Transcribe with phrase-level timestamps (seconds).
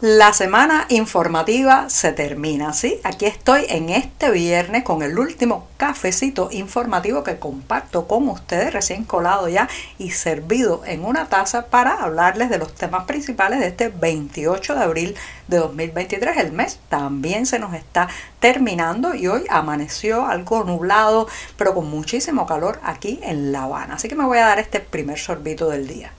[0.00, 3.00] La semana informativa se termina, ¿sí?
[3.02, 9.02] Aquí estoy en este viernes con el último cafecito informativo que comparto con ustedes, recién
[9.02, 13.88] colado ya y servido en una taza para hablarles de los temas principales de este
[13.88, 15.16] 28 de abril
[15.48, 16.36] de 2023.
[16.36, 18.06] El mes también se nos está
[18.38, 21.26] terminando y hoy amaneció algo nublado,
[21.56, 23.94] pero con muchísimo calor aquí en La Habana.
[23.94, 26.12] Así que me voy a dar este primer sorbito del día.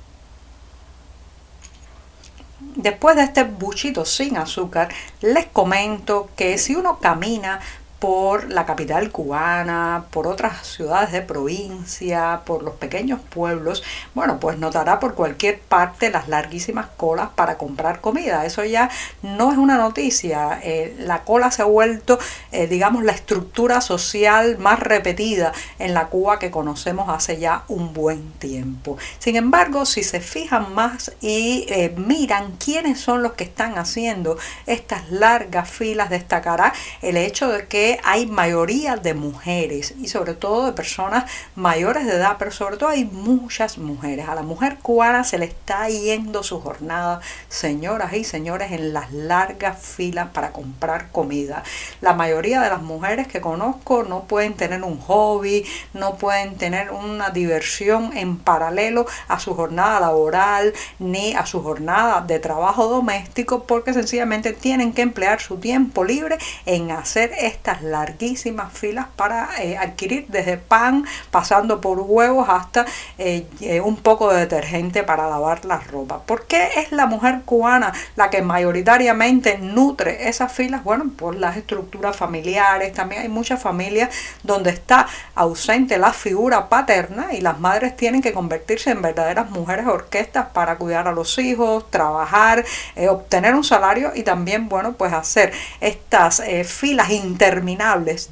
[2.75, 4.89] Después de este buchito sin azúcar,
[5.21, 7.59] les comento que si uno camina
[7.99, 13.83] por la capital cubana, por otras ciudades de provincia, por los pequeños pueblos,
[14.15, 18.45] bueno, pues notará por cualquier parte las larguísimas colas para comprar comida.
[18.45, 18.89] Eso ya
[19.21, 20.59] no es una noticia.
[20.63, 22.19] Eh, la cola se ha vuelto,
[22.51, 27.93] eh, digamos, la estructura social más repetida en la Cuba que conocemos hace ya un
[27.93, 28.97] buen tiempo.
[29.19, 34.37] Sin embargo, si se fijan más y eh, miran quiénes son los que están haciendo
[34.65, 40.65] estas largas filas, destacará el hecho de que hay mayoría de mujeres y sobre todo
[40.65, 44.27] de personas mayores de edad, pero sobre todo hay muchas mujeres.
[44.29, 49.11] A la mujer cubana se le está yendo su jornada, señoras y señores, en las
[49.11, 51.63] largas filas para comprar comida.
[52.01, 56.91] La mayoría de las mujeres que conozco no pueden tener un hobby, no pueden tener
[56.91, 63.63] una diversión en paralelo a su jornada laboral ni a su jornada de trabajo doméstico
[63.63, 69.77] porque sencillamente tienen que emplear su tiempo libre en hacer estas larguísimas filas para eh,
[69.77, 72.85] adquirir desde pan, pasando por huevos hasta
[73.17, 76.21] eh, eh, un poco de detergente para lavar la ropa.
[76.23, 80.83] ¿Por qué es la mujer cubana la que mayoritariamente nutre esas filas?
[80.83, 82.93] Bueno, por las estructuras familiares.
[82.93, 84.09] También hay muchas familias
[84.43, 89.87] donde está ausente la figura paterna y las madres tienen que convertirse en verdaderas mujeres
[89.87, 92.65] orquestas para cuidar a los hijos, trabajar,
[93.09, 97.68] obtener un salario y también, bueno, pues hacer estas filas interminables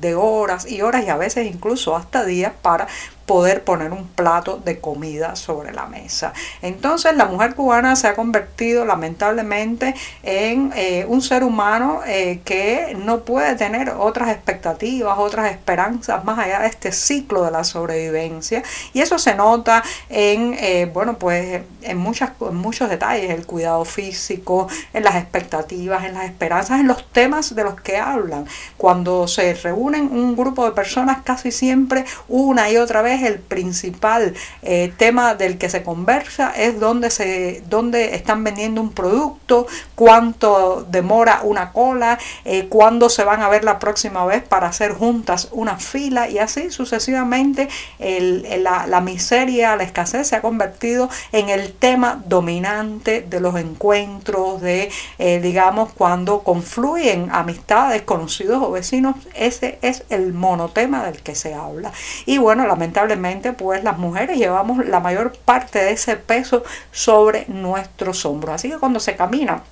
[0.02, 2.88] de horas y horas y a veces incluso hasta días para
[3.28, 6.34] poder poner un plato de comida sobre la mesa.
[6.62, 9.94] Entonces la mujer cubana se ha convertido lamentablemente
[10.24, 16.40] en eh, un ser humano eh, que no puede tener otras expectativas, otras esperanzas más
[16.40, 21.62] allá de este ciclo de la sobrevivencia y eso se nota en, eh, bueno, pues
[21.82, 26.88] en, muchas, en muchos detalles, el cuidado físico, en las expectativas, en las esperanzas, en
[26.88, 28.46] los temas de los que hablan.
[28.78, 34.34] Cuando se reúnen un grupo de personas casi siempre una y otra vez el principal
[34.62, 40.86] eh, tema del que se conversa, es dónde, se, dónde están vendiendo un producto, cuánto
[40.90, 45.50] demora una cola, eh, cuándo se van a ver la próxima vez para hacer juntas
[45.52, 47.70] una fila y así sucesivamente
[48.00, 54.90] la, miseria, la escasez se ha convertido en el tema dominante de los encuentros, de
[55.20, 61.54] eh, digamos cuando confluyen amistades, conocidos o vecinos, ese es el monotema del que se
[61.54, 61.92] habla.
[62.26, 63.07] Y bueno, lamentablemente
[63.54, 68.56] pues las mujeres llevamos la mayor parte de ese peso sobre nuestros hombros.
[68.56, 69.64] Así que cuando se camina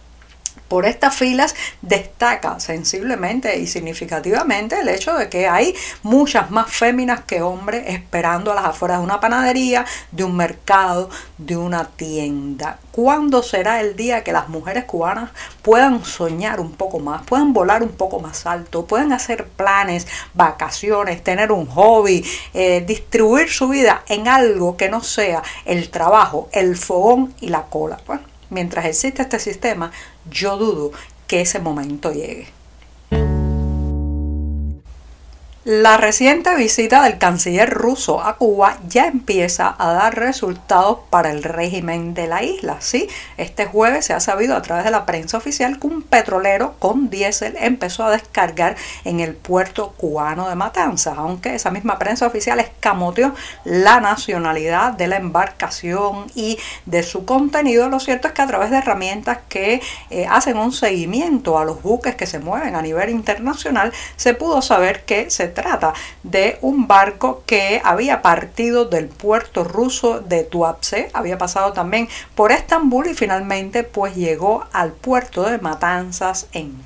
[0.67, 7.21] por estas filas destaca sensiblemente y significativamente el hecho de que hay muchas más féminas
[7.21, 12.79] que hombres esperando a las afueras de una panadería, de un mercado, de una tienda.
[12.91, 15.31] ¿Cuándo será el día que las mujeres cubanas
[15.61, 21.23] puedan soñar un poco más, puedan volar un poco más alto, puedan hacer planes, vacaciones,
[21.23, 26.77] tener un hobby, eh, distribuir su vida en algo que no sea el trabajo, el
[26.77, 27.99] fogón y la cola?
[28.05, 29.91] Bueno, mientras existe este sistema,
[30.29, 30.91] yo dudo
[31.27, 32.47] que ese momento llegue.
[35.65, 41.41] La reciente visita del canciller ruso a Cuba ya empieza a dar resultados para el
[41.41, 42.77] régimen de la isla.
[42.81, 46.75] Sí, este jueves se ha sabido a través de la prensa oficial que un petrolero
[46.77, 48.75] con diésel empezó a descargar
[49.05, 55.07] en el puerto cubano de Matanzas, aunque esa misma prensa oficial escamoteó la nacionalidad de
[55.07, 57.89] la embarcación y de su contenido.
[57.89, 59.81] Lo cierto es que a través de herramientas que
[60.11, 64.61] eh, hacen un seguimiento a los buques que se mueven a nivel internacional, se pudo
[64.61, 71.09] saber que se trata de un barco que había partido del puerto ruso de Tuapse,
[71.13, 76.77] había pasado también por Estambul y finalmente pues llegó al puerto de Matanzas en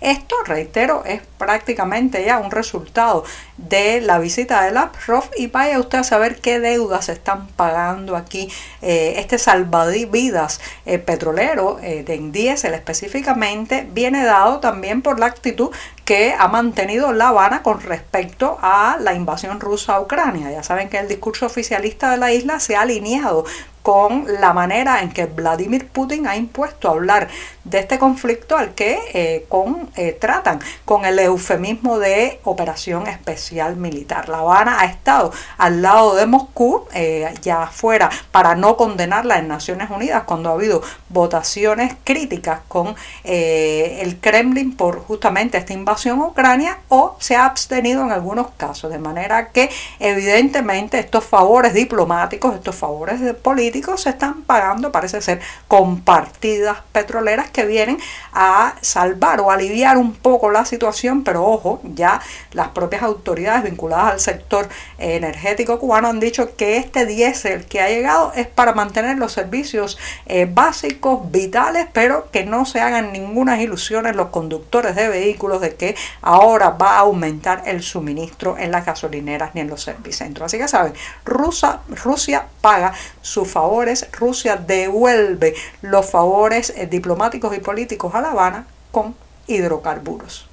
[0.00, 3.24] Esto, reitero, es prácticamente ya un resultado
[3.56, 8.50] de la visita de Lavrov y vaya usted a saber qué deudas están pagando aquí
[8.82, 15.70] eh, este salvavidas eh, petrolero eh, de diésel específicamente viene dado también por la actitud
[16.04, 20.52] que ha mantenido La Habana con respecto a la invasión rusa a Ucrania.
[20.52, 23.44] Ya saben que el discurso oficialista de la isla se ha alineado
[23.86, 27.28] con la manera en que Vladimir Putin ha impuesto hablar
[27.62, 33.76] de este conflicto al que eh, con, eh, tratan con el eufemismo de operación especial
[33.76, 34.28] militar.
[34.28, 39.46] La Habana ha estado al lado de Moscú, eh, ya fuera para no condenarla en
[39.46, 46.26] Naciones Unidas cuando ha habido votaciones críticas con el Kremlin por justamente esta invasión a
[46.26, 52.54] Ucrania o se ha abstenido en algunos casos, de manera que evidentemente estos favores diplomáticos,
[52.54, 57.98] estos favores políticos, se están pagando, parece ser, con partidas petroleras que vienen
[58.32, 62.20] a salvar o aliviar un poco la situación, pero ojo, ya
[62.52, 64.68] las propias autoridades vinculadas al sector
[64.98, 69.98] energético cubano han dicho que este diésel que ha llegado es para mantener los servicios
[70.26, 75.74] eh, básicos, vitales, pero que no se hagan ninguna ilusiones los conductores de vehículos de
[75.74, 80.46] que ahora va a aumentar el suministro en las gasolineras ni en los servicentros.
[80.46, 80.94] Así que saben,
[81.24, 83.65] Rusia, Rusia paga su favor
[84.12, 89.14] Rusia devuelve los favores eh, diplomáticos y políticos a La Habana con
[89.46, 90.48] hidrocarburos.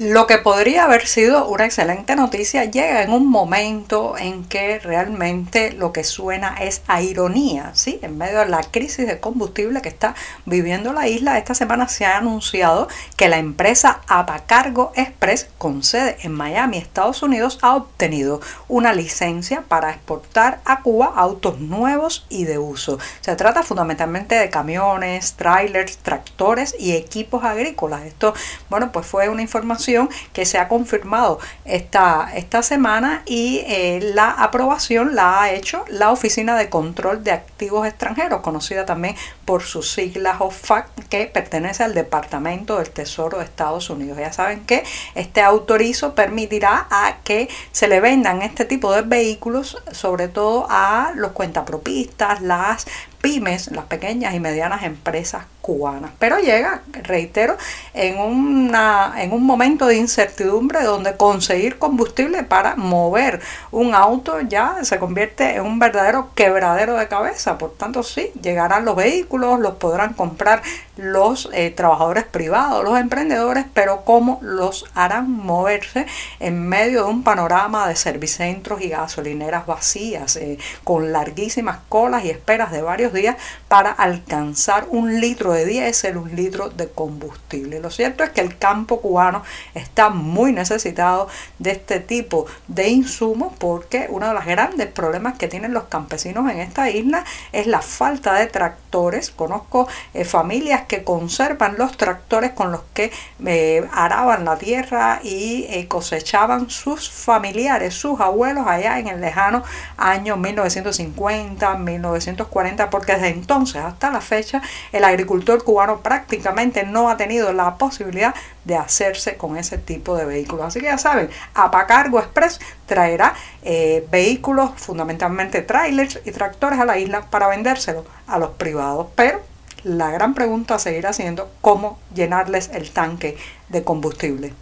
[0.00, 5.72] Lo que podría haber sido una excelente noticia llega en un momento en que realmente
[5.72, 7.98] lo que suena es a ironía, ¿sí?
[8.00, 10.14] En medio de la crisis de combustible que está
[10.46, 12.88] viviendo la isla, esta semana se ha anunciado
[13.18, 19.64] que la empresa Apacargo Express, con sede en Miami, Estados Unidos, ha obtenido una licencia
[19.68, 22.98] para exportar a Cuba autos nuevos y de uso.
[23.20, 28.04] Se trata fundamentalmente de camiones, trailers, tractores y equipos agrícolas.
[28.04, 28.32] Esto,
[28.70, 29.89] bueno, pues fue una información
[30.32, 36.10] que se ha confirmado esta, esta semana y eh, la aprobación la ha hecho la
[36.10, 41.94] Oficina de Control de Activos Extranjeros, conocida también por sus siglas OFAC, que pertenece al
[41.94, 44.18] Departamento del Tesoro de Estados Unidos.
[44.18, 44.84] Ya saben que
[45.14, 51.12] este autorizo permitirá a que se le vendan este tipo de vehículos, sobre todo a
[51.14, 52.86] los cuentapropistas, las
[53.20, 56.10] pymes, las pequeñas y medianas empresas cubanas.
[56.18, 57.56] Pero llega, reitero,
[57.94, 63.40] en, una, en un momento de incertidumbre donde conseguir combustible para mover
[63.70, 67.58] un auto ya se convierte en un verdadero quebradero de cabeza.
[67.58, 70.62] Por tanto, sí, llegarán los vehículos, los podrán comprar
[71.00, 76.06] los eh, trabajadores privados, los emprendedores, pero cómo los harán moverse
[76.38, 82.30] en medio de un panorama de servicentros y gasolineras vacías, eh, con larguísimas colas y
[82.30, 83.36] esperas de varios días
[83.68, 87.80] para alcanzar un litro de diésel, un litro de combustible.
[87.80, 89.42] Lo cierto es que el campo cubano
[89.74, 95.48] está muy necesitado de este tipo de insumos porque uno de los grandes problemas que
[95.48, 99.30] tienen los campesinos en esta isla es la falta de tractores.
[99.30, 103.12] Conozco eh, familias que conservan los tractores con los que
[103.46, 109.62] eh, araban la tierra y eh, cosechaban sus familiares, sus abuelos allá en el lejano
[109.96, 117.16] año 1950, 1940, porque desde entonces hasta la fecha el agricultor cubano prácticamente no ha
[117.16, 118.34] tenido la posibilidad
[118.64, 120.66] de hacerse con ese tipo de vehículos.
[120.66, 126.98] Así que ya saben, Apacargo Express traerá eh, vehículos, fundamentalmente trailers y tractores a la
[126.98, 129.49] isla para vendérselos a los privados, pero
[129.84, 133.36] la gran pregunta a seguir siendo cómo llenarles el tanque
[133.68, 134.52] de combustible.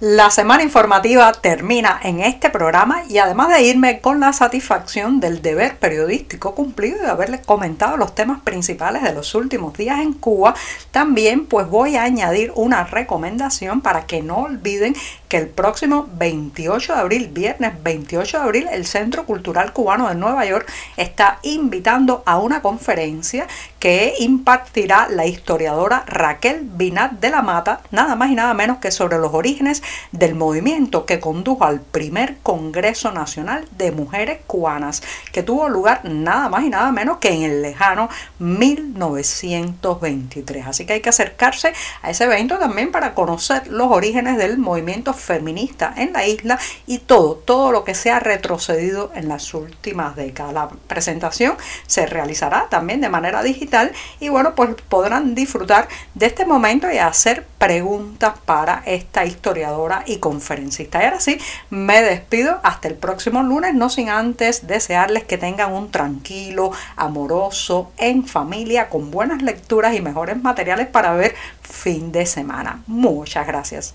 [0.00, 5.40] La semana informativa termina en este programa y además de irme con la satisfacción del
[5.40, 10.12] deber periodístico cumplido y de haberles comentado los temas principales de los últimos días en
[10.12, 10.54] Cuba,
[10.90, 14.94] también pues voy a añadir una recomendación para que no olviden
[15.28, 20.14] que el próximo 28 de abril, viernes 28 de abril, el Centro Cultural Cubano de
[20.14, 27.42] Nueva York está invitando a una conferencia que impartirá la historiadora Raquel Binat de la
[27.42, 31.80] Mata, nada más y nada menos que sobre los orígenes del movimiento que condujo al
[31.80, 35.02] primer Congreso Nacional de Mujeres Cubanas,
[35.32, 40.66] que tuvo lugar nada más y nada menos que en el lejano 1923.
[40.66, 45.12] Así que hay que acercarse a ese evento también para conocer los orígenes del movimiento
[45.16, 50.16] feminista en la isla y todo, todo lo que se ha retrocedido en las últimas
[50.16, 50.54] décadas.
[50.54, 51.56] La presentación
[51.86, 56.98] se realizará también de manera digital y bueno, pues podrán disfrutar de este momento y
[56.98, 61.02] hacer preguntas para esta historiadora y conferencista.
[61.02, 61.38] Y ahora sí,
[61.70, 67.90] me despido hasta el próximo lunes, no sin antes desearles que tengan un tranquilo, amoroso,
[67.96, 72.82] en familia, con buenas lecturas y mejores materiales para ver fin de semana.
[72.86, 73.94] Muchas gracias.